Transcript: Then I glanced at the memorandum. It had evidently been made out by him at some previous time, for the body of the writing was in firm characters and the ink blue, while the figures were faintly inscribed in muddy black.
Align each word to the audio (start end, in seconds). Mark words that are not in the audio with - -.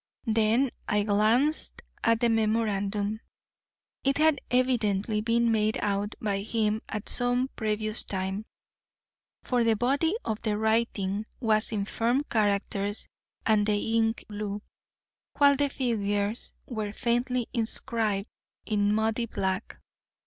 Then 0.25 0.71
I 0.89 1.03
glanced 1.03 1.83
at 2.03 2.21
the 2.21 2.29
memorandum. 2.29 3.19
It 4.03 4.17
had 4.17 4.41
evidently 4.49 5.21
been 5.21 5.51
made 5.51 5.77
out 5.77 6.15
by 6.19 6.39
him 6.39 6.81
at 6.89 7.07
some 7.07 7.51
previous 7.55 8.03
time, 8.03 8.47
for 9.43 9.63
the 9.63 9.75
body 9.75 10.15
of 10.25 10.41
the 10.41 10.57
writing 10.57 11.27
was 11.39 11.71
in 11.71 11.85
firm 11.85 12.23
characters 12.23 13.07
and 13.45 13.63
the 13.67 13.77
ink 13.95 14.25
blue, 14.27 14.63
while 15.37 15.55
the 15.55 15.69
figures 15.69 16.55
were 16.65 16.93
faintly 16.93 17.45
inscribed 17.53 18.27
in 18.65 18.95
muddy 18.95 19.27
black. 19.27 19.79